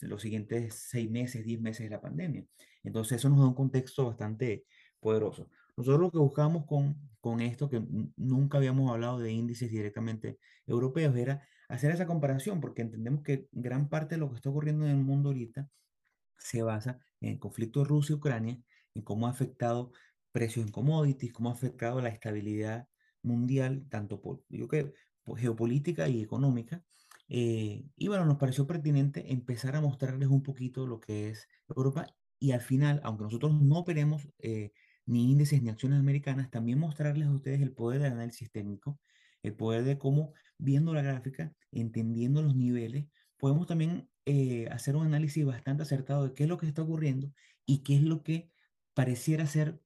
[0.00, 2.44] los siguientes seis meses, diez meses de la pandemia.
[2.82, 4.64] Entonces eso nos da un contexto bastante
[4.98, 5.48] poderoso.
[5.76, 7.80] Nosotros lo que buscamos con, con esto, que
[8.16, 13.88] nunca habíamos hablado de índices directamente europeos, era hacer esa comparación, porque entendemos que gran
[13.88, 15.70] parte de lo que está ocurriendo en el mundo ahorita
[16.38, 18.58] se basa en el conflicto de Rusia y Ucrania,
[18.94, 19.92] en cómo ha afectado
[20.32, 22.88] precios en commodities, cómo ha afectado la estabilidad
[23.22, 24.68] mundial, tanto por, yo
[25.24, 26.82] por geopolítica y económica,
[27.28, 32.06] eh, y bueno, nos pareció pertinente empezar a mostrarles un poquito lo que es Europa
[32.40, 34.72] y al final, aunque nosotros no operemos eh,
[35.06, 38.98] ni índices ni acciones americanas, también mostrarles a ustedes el poder del análisis técnico,
[39.42, 43.06] el poder de cómo, viendo la gráfica, entendiendo los niveles,
[43.38, 47.32] podemos también eh, hacer un análisis bastante acertado de qué es lo que está ocurriendo
[47.66, 48.50] y qué es lo que
[48.94, 49.80] pareciera ser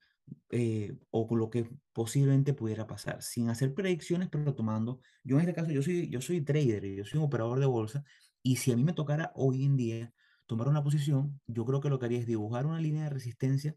[0.51, 5.55] eh, o lo que posiblemente pudiera pasar, sin hacer predicciones, pero tomando, yo en este
[5.55, 8.05] caso, yo soy, yo soy trader, yo soy un operador de bolsa,
[8.43, 10.13] y si a mí me tocara hoy en día
[10.47, 13.77] tomar una posición, yo creo que lo que haría es dibujar una línea de resistencia,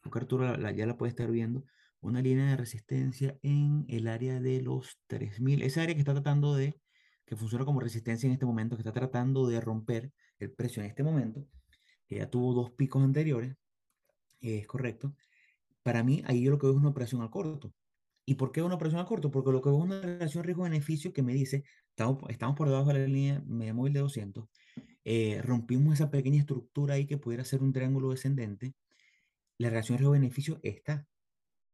[0.00, 1.64] porque Arturo la, ya la puede estar viendo,
[2.02, 6.54] una línea de resistencia en el área de los 3000, esa área que está tratando
[6.54, 6.78] de,
[7.24, 10.88] que funciona como resistencia en este momento, que está tratando de romper el precio en
[10.88, 11.46] este momento,
[12.06, 13.56] que ya tuvo dos picos anteriores,
[14.40, 15.14] es correcto,
[15.82, 17.72] para mí ahí yo lo que veo es una operación a corto.
[18.24, 19.30] ¿Y por qué una operación a corto?
[19.30, 22.92] Porque lo que veo es una relación riesgo-beneficio que me dice, estamos, estamos por debajo
[22.92, 24.48] de la línea media móvil de 200,
[25.04, 28.74] eh, rompimos esa pequeña estructura ahí que pudiera ser un triángulo descendente,
[29.58, 31.06] la relación riesgo-beneficio está.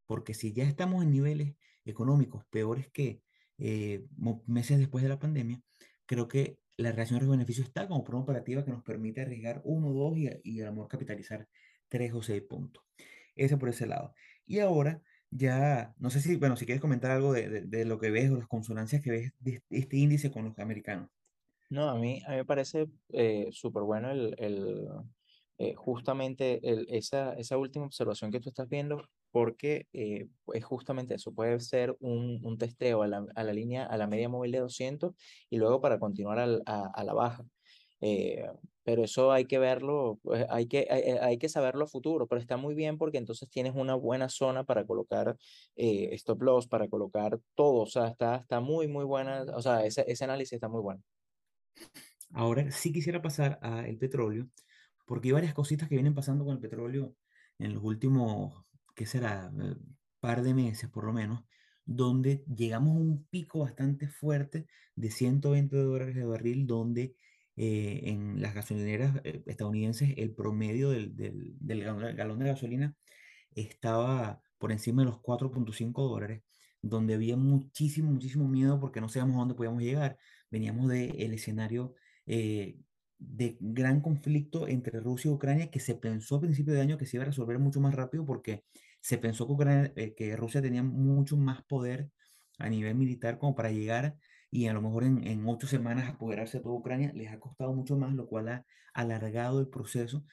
[0.09, 3.21] Porque si ya estamos en niveles económicos peores que
[3.59, 4.07] eh,
[4.47, 5.61] meses después de la pandemia,
[6.07, 10.17] creo que la relación riesgo-beneficio está como una operativa que nos permite arriesgar uno, dos
[10.17, 11.47] y, y a lo mejor capitalizar
[11.89, 12.83] tres o seis puntos.
[13.37, 14.15] Ese por ese lado.
[14.47, 18.11] Y ahora ya, no sé si, bueno, si quieres comentar algo de, de, lo que
[18.11, 21.11] ves o las consonancias que ves de este índice con los americanos.
[21.69, 24.35] No, a mí, a mí me parece eh, súper bueno el
[25.59, 31.15] eh, justamente el, esa, esa última observación que tú estás viendo, porque eh, es justamente
[31.15, 34.53] eso, puede ser un, un testeo a la, a la, línea, a la media móvil
[34.53, 35.15] de 200
[35.51, 37.45] y luego para continuar al, a, a, la baja.
[38.01, 38.47] Eh,
[38.85, 42.41] pero eso hay que verlo, pues, hay, que, hay, hay, que saberlo a futuro, pero
[42.41, 45.37] está muy bien porque entonces tienes una buena zona para colocar
[45.77, 49.85] eh, stop loss, para colocar todo, o sea, está, está muy, muy buena, o sea,
[49.85, 51.03] ese, ese análisis está muy bueno.
[52.33, 54.49] Ahora sí quisiera pasar al petróleo,
[55.09, 57.17] porque hay varias cositas que vienen pasando con el petróleo
[57.59, 59.51] en los últimos, ¿qué será?
[59.61, 59.75] Eh,
[60.21, 61.45] par de meses por lo menos,
[61.85, 64.67] donde llegamos a un pico bastante fuerte
[64.97, 67.15] de 120 dólares de barril, donde
[67.57, 72.95] eh, en las gasolineras eh, estadounidenses el promedio del, del, galón de gasolina
[73.55, 76.43] estaba por encima de los 4.5 dólares,
[76.83, 80.19] donde había muchísimo, muchísimo miedo porque no sabíamos a dónde podíamos llegar.
[80.51, 81.95] Veníamos del escenario
[83.19, 87.07] de gran conflicto entre Rusia y Ucrania que se pensó a principio de año que
[87.07, 88.65] se iba a resolver mucho más rápido porque
[89.01, 92.11] se pensó que, Ucrania, eh, que Rusia tenía mucho más poder
[92.59, 94.17] a nivel militar como para llegar
[94.51, 97.73] y a lo mejor en, en ocho semanas apoderarse de toda Ucrania, les ha costado
[97.75, 100.25] mucho más, lo cual ha alargado el proceso,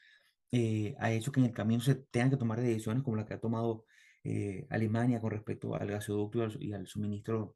[0.51, 3.33] eh, ha hecho que en el camino se tengan que tomar decisiones como la que
[3.33, 3.85] ha tomado
[4.23, 7.55] eh, Alemania con respecto al gasoducto y al, y al suministro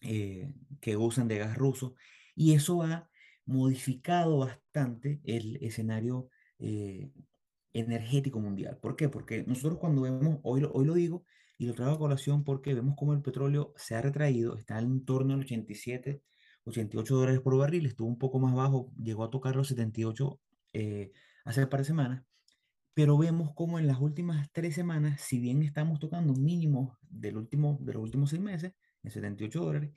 [0.00, 1.94] eh, que usan de gas ruso,
[2.34, 3.08] y eso ha
[3.46, 6.28] modificado bastante el escenario
[6.58, 7.10] eh,
[7.72, 8.78] energético mundial.
[8.80, 9.08] ¿Por qué?
[9.08, 11.24] Porque nosotros cuando vemos, hoy lo, hoy lo digo
[11.58, 15.04] y lo traigo a colación porque vemos cómo el petróleo se ha retraído, está en
[15.04, 16.22] torno al 87,
[16.64, 20.40] 88 dólares por barril, estuvo un poco más bajo, llegó a tocar los 78
[20.72, 21.12] eh,
[21.44, 22.24] hace par de semanas,
[22.94, 27.78] pero vemos cómo en las últimas tres semanas, si bien estamos tocando mínimos del último,
[27.80, 29.90] de los últimos seis meses, en 78 dólares,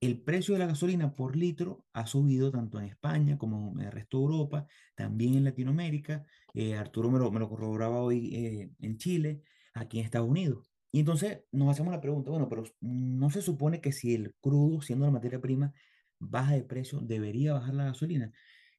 [0.00, 3.92] el precio de la gasolina por litro ha subido tanto en España como en el
[3.92, 6.24] resto de Europa, también en Latinoamérica.
[6.54, 9.42] Eh, Arturo me lo, me lo, corroboraba hoy eh, en Chile,
[9.74, 10.70] aquí en Estados Unidos.
[10.90, 14.80] Y entonces nos hacemos la pregunta, bueno, pero no se supone que si el crudo,
[14.80, 15.72] siendo la materia prima,
[16.18, 18.32] baja de precio, debería bajar la gasolina.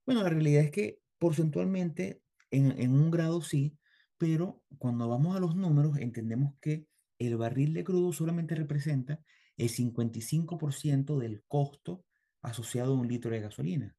[0.06, 3.78] Bueno, la realidad es que porcentualmente en, en un grado sí,
[4.18, 6.88] pero cuando vamos a los números entendemos que
[7.20, 9.22] el barril de crudo solamente representa
[9.62, 12.04] el 55% del costo
[12.42, 13.96] asociado a un litro de gasolina.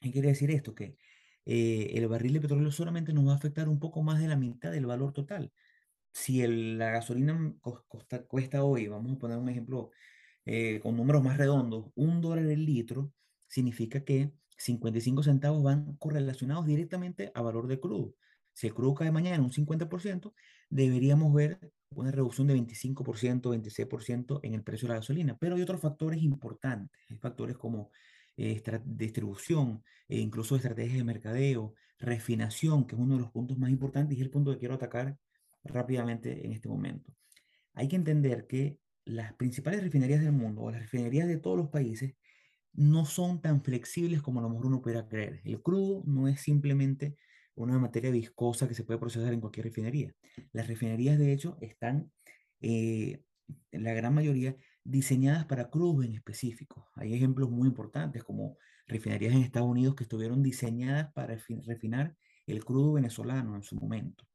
[0.00, 0.74] ¿Qué quiere decir esto?
[0.74, 0.96] Que
[1.44, 4.36] eh, el barril de petróleo solamente nos va a afectar un poco más de la
[4.36, 5.52] mitad del valor total.
[6.12, 9.90] Si el, la gasolina costa, cuesta hoy, vamos a poner un ejemplo
[10.46, 13.12] eh, con números más redondos, un dólar el litro,
[13.48, 18.14] significa que 55 centavos van correlacionados directamente a valor de crudo.
[18.54, 20.32] Si el crudo cae mañana un 50%,
[20.70, 21.58] deberíamos ver
[21.90, 25.36] una reducción de 25%, 26% en el precio de la gasolina.
[25.38, 26.90] Pero hay otros factores importantes.
[27.20, 27.90] Factores como
[28.36, 33.70] eh, distribución, e incluso estrategias de mercadeo, refinación, que es uno de los puntos más
[33.70, 35.16] importantes y es el punto que quiero atacar
[35.64, 37.12] rápidamente en este momento.
[37.74, 41.68] Hay que entender que las principales refinerías del mundo o las refinerías de todos los
[41.68, 42.14] países
[42.72, 45.40] no son tan flexibles como a lo mejor uno pudiera creer.
[45.44, 47.16] El crudo no es simplemente
[47.54, 50.14] una materia viscosa que se puede procesar en cualquier refinería.
[50.52, 52.10] Las refinerías, de hecho, están,
[52.60, 53.22] eh,
[53.72, 56.90] la gran mayoría, diseñadas para crudos en específico.
[56.94, 61.36] Hay ejemplos muy importantes como refinerías en Estados Unidos que estuvieron diseñadas para
[61.66, 64.26] refinar el crudo venezolano en su momento.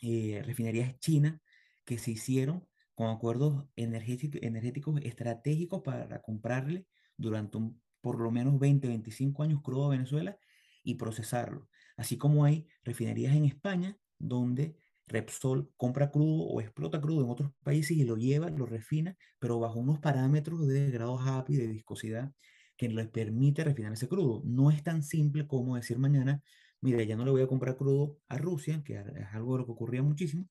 [0.00, 1.40] Eh, refinerías chinas
[1.84, 8.88] que se hicieron con acuerdos energéticos estratégicos para comprarle durante un, por lo menos 20,
[8.88, 10.38] 25 años crudo a Venezuela
[10.82, 11.68] y procesarlo.
[11.96, 14.76] Así como hay refinerías en España donde
[15.06, 19.58] Repsol compra crudo o explota crudo en otros países y lo lleva, lo refina, pero
[19.60, 22.32] bajo unos parámetros de grado HAPI, de viscosidad,
[22.76, 24.42] que les permite refinar ese crudo.
[24.44, 26.42] No es tan simple como decir mañana,
[26.80, 29.66] mira, ya no le voy a comprar crudo a Rusia, que es algo de lo
[29.66, 30.48] que ocurría muchísimo,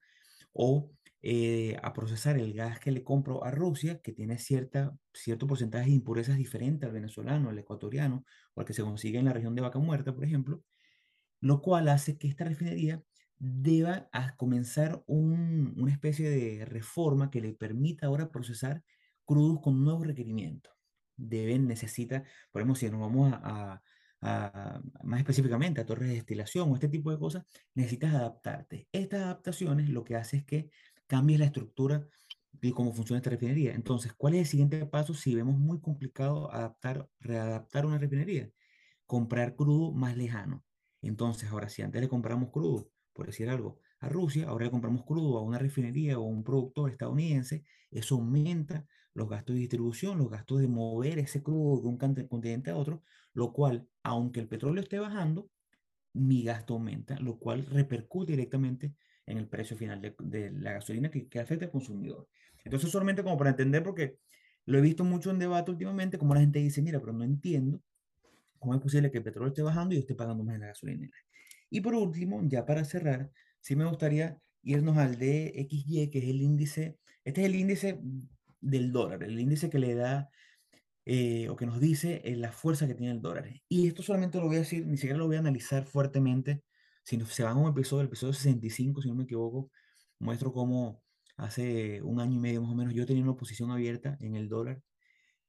[0.53, 5.47] o eh, a procesar el gas que le compro a Rusia, que tiene cierta, cierto
[5.47, 9.33] porcentaje de impurezas diferente al venezolano, al ecuatoriano, o al que se consigue en la
[9.33, 10.63] región de Vaca Muerta, por ejemplo,
[11.43, 13.03] lo cual hace que esta refinería
[13.37, 18.81] deba a comenzar un, una especie de reforma que le permita ahora procesar
[19.25, 20.73] crudos con nuevos requerimientos.
[21.17, 23.81] Deben, necesita, por ejemplo, si nos vamos a,
[24.21, 27.43] a, más específicamente a torres de destilación o este tipo de cosas,
[27.75, 28.87] necesitas adaptarte.
[28.93, 30.69] Estas adaptaciones lo que hace es que
[31.07, 32.07] cambies la estructura
[32.53, 33.73] de cómo funciona esta refinería.
[33.73, 38.49] Entonces, ¿cuál es el siguiente paso si vemos muy complicado adaptar, readaptar una refinería?
[39.05, 40.63] Comprar crudo más lejano.
[41.03, 45.03] Entonces, ahora si antes le compramos crudo, por decir algo, a Rusia, ahora le compramos
[45.05, 50.17] crudo a una refinería o a un productor estadounidense, eso aumenta los gastos de distribución,
[50.17, 54.47] los gastos de mover ese crudo de un continente a otro, lo cual, aunque el
[54.47, 55.49] petróleo esté bajando,
[56.13, 58.93] mi gasto aumenta, lo cual repercute directamente
[59.25, 62.27] en el precio final de, la gasolina que, que, afecta al consumidor.
[62.63, 64.19] Entonces, solamente como para entender, porque
[64.65, 67.81] lo he visto mucho en debate últimamente, como la gente dice, mira, pero no entiendo
[68.63, 70.67] ¿Cómo es posible que el petróleo esté bajando y yo esté pagando más en la
[70.67, 71.17] gasolinera?
[71.69, 76.41] Y por último, ya para cerrar, sí me gustaría irnos al DXY, que es el
[76.41, 77.99] índice, este es el índice
[78.61, 80.29] del dólar, el índice que le da
[81.03, 83.49] eh, o que nos dice eh, la fuerza que tiene el dólar.
[83.67, 86.63] Y esto solamente lo voy a decir, ni siquiera lo voy a analizar fuertemente,
[87.03, 89.71] sino se van a un episodio, el episodio 65, si no me equivoco,
[90.19, 91.03] muestro cómo
[91.35, 94.47] hace un año y medio más o menos yo tenía una posición abierta en el
[94.47, 94.81] dólar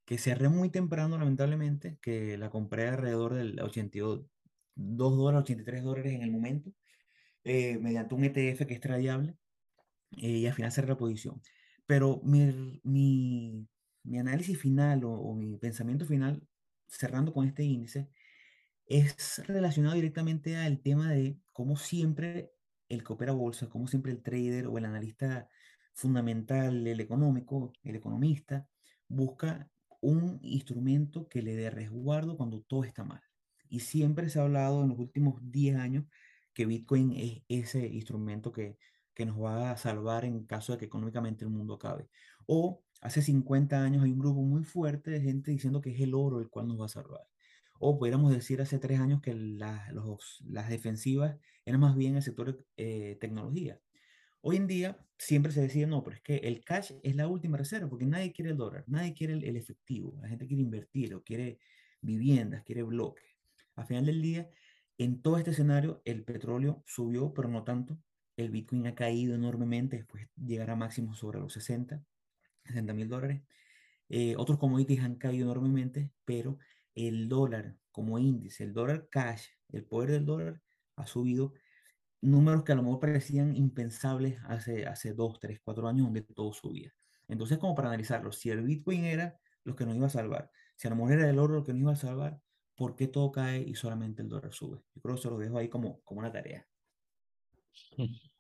[0.05, 4.27] que cerré muy temprano, lamentablemente, que la compré alrededor del 82
[4.77, 6.73] dólares, 83 dólares en el momento,
[7.45, 9.37] eh, mediante un ETF que es tradiable,
[10.19, 11.43] eh, y al final cerré la posición.
[11.87, 13.67] Pero mi, mi,
[14.05, 16.43] mi análisis final o, o, mi pensamiento final,
[16.89, 18.09] cerrando con este índice,
[18.87, 22.53] es relacionado directamente al tema de cómo siempre
[22.89, 25.49] el que opera bolsa, cómo siempre el trader o el analista
[25.95, 28.69] fundamental, el económico, el economista,
[29.09, 29.71] busca
[30.05, 33.23] un instrumento que le dé resguardo cuando todo está mal.
[33.69, 36.05] Y siempre se ha hablado en los últimos 10 años
[36.53, 38.79] que Bitcoin es ese instrumento que,
[39.15, 42.09] que nos va a salvar en caso de que económicamente el mundo acabe.
[42.47, 46.15] O hace 50 años hay un grupo muy fuerte de gente diciendo que es el
[46.15, 47.27] oro el cual nos va a salvar.
[47.81, 49.91] O pudiéramos decir hace tres años que la,
[50.47, 53.81] las defensivas eran más bien el sector eh, tecnología.
[54.47, 57.57] Hoy en día siempre se decía, no, pero es que el cash es la última
[57.57, 61.15] reserva, porque nadie quiere el dólar, nadie quiere el, el efectivo, la gente quiere invertir
[61.15, 61.61] o quiere
[62.03, 63.25] viviendas, quiere bloques.
[63.75, 64.51] Al final del día,
[64.99, 67.99] en todo este escenario, el petróleo subió, pero no tanto.
[68.37, 72.05] El Bitcoin ha caído enormemente, después llegará máximo sobre los 60,
[72.67, 73.41] 60 mil dólares.
[74.11, 76.59] Eh, otros commodities han caído enormemente, pero
[76.95, 80.61] el dólar como índice, el dólar cash, el poder del dólar
[80.97, 81.55] ha subido
[82.25, 86.53] números que a lo mejor parecían impensables hace, hace dos, tres, cuatro años donde todo
[86.53, 86.95] subía.
[87.29, 90.89] Entonces, como para analizarlo, si el Bitcoin era lo que nos iba a salvar, si
[90.89, 92.41] a lo mejor era el oro lo que nos iba a salvar,
[92.75, 94.83] ¿por qué todo cae y solamente el dólar sube?
[94.95, 96.67] Yo creo que se lo dejo ahí como, como una tarea.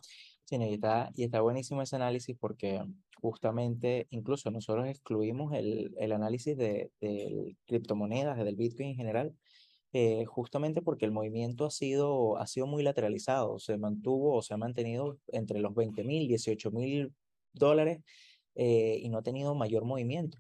[0.47, 2.78] Sí, y está, y está buenísimo ese análisis porque
[3.22, 9.35] justamente incluso nosotros excluimos el, el análisis de, de criptomonedas, del Bitcoin en general,
[9.97, 14.53] eh, justamente porque el movimiento ha sido, ha sido muy lateralizado, se mantuvo o se
[14.53, 17.14] ha mantenido entre los 20 mil, 18 mil
[17.53, 18.01] dólares
[18.57, 20.38] eh, y no ha tenido mayor movimiento.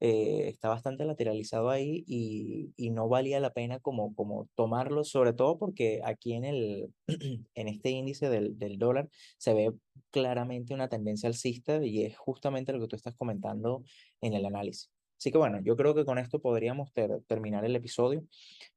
[0.00, 5.32] Eh, está bastante lateralizado ahí y, y, no valía la pena como, como tomarlo, sobre
[5.32, 6.92] todo porque aquí en, el,
[7.54, 9.72] en este índice del, del dólar se ve
[10.10, 13.84] claramente una tendencia alcista y es justamente lo que tú estás comentando
[14.20, 14.90] en el análisis.
[15.22, 18.24] Así que bueno, yo creo que con esto podríamos ter terminar el episodio.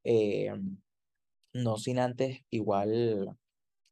[0.04, 0.54] Eh,
[1.54, 3.36] no sin antes igual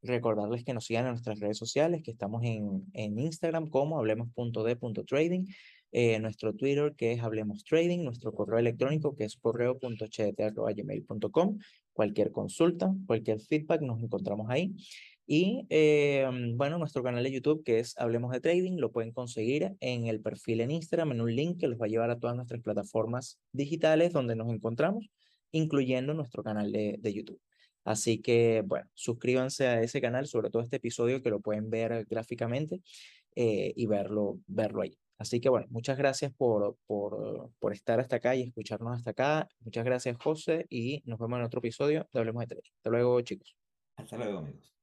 [0.02, 5.46] recordarles que nos sigan en nuestras redes sociales, que estamos en, en Instagram como hablemos.d.trading,
[5.90, 11.58] eh, nuestro Twitter que es Hablemos Trading, nuestro correo electrónico que es correo.cht.gmail.com.
[11.92, 14.76] Cualquier consulta, cualquier feedback, nos encontramos ahí.
[15.26, 19.74] Y eh, bueno, nuestro canal de YouTube que es Hablemos de Trading, lo pueden conseguir
[19.80, 22.36] en el perfil en Instagram, en un link que los va a llevar a todas
[22.36, 25.08] nuestras plataformas digitales donde nos encontramos,
[25.50, 27.40] incluyendo nuestro canal de, de YouTube.
[27.84, 32.06] Así que, bueno, suscríbanse a ese canal, sobre todo este episodio que lo pueden ver
[32.08, 32.80] gráficamente
[33.36, 34.98] eh, y verlo, verlo ahí.
[35.18, 39.48] Así que, bueno, muchas gracias por, por, por estar hasta acá y escucharnos hasta acá.
[39.60, 42.70] Muchas gracias, José, y nos vemos en otro episodio de Hablemos de Trading.
[42.76, 43.56] Hasta luego, chicos.
[43.96, 44.73] Hasta luego, amigos.